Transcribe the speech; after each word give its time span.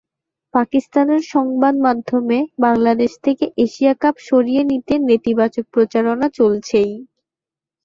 পাকিস্তানের 0.53 1.21
সংবাদমাধ্যমে 1.31 2.37
বাংলাদেশ 2.59 3.11
থেকে 3.23 3.45
এশিয়া 3.57 3.93
কাপ 3.95 4.15
সরিয়ে 4.27 4.61
নিতে 4.71 4.93
নেতিবাচক 5.09 5.65
প্রচারণা 5.73 6.27
চলছেই। 6.39 6.91